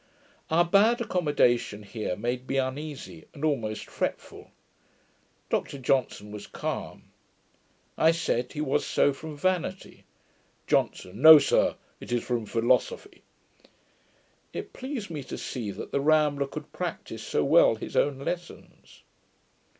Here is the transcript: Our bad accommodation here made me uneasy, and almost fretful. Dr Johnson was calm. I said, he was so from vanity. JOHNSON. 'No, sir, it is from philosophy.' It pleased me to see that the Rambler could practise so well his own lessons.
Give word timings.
Our 0.49 0.65
bad 0.65 0.99
accommodation 0.99 1.83
here 1.83 2.15
made 2.15 2.47
me 2.49 2.57
uneasy, 2.57 3.25
and 3.35 3.45
almost 3.45 3.87
fretful. 3.87 4.49
Dr 5.51 5.77
Johnson 5.77 6.31
was 6.31 6.47
calm. 6.47 7.11
I 7.99 8.09
said, 8.11 8.53
he 8.53 8.61
was 8.61 8.83
so 8.83 9.13
from 9.13 9.37
vanity. 9.37 10.05
JOHNSON. 10.65 11.21
'No, 11.21 11.37
sir, 11.37 11.75
it 11.99 12.11
is 12.11 12.23
from 12.23 12.47
philosophy.' 12.47 13.21
It 14.53 14.73
pleased 14.73 15.11
me 15.11 15.21
to 15.21 15.37
see 15.37 15.69
that 15.69 15.91
the 15.91 16.01
Rambler 16.01 16.47
could 16.47 16.73
practise 16.73 17.21
so 17.21 17.43
well 17.43 17.75
his 17.75 17.95
own 17.95 18.17
lessons. 18.17 19.03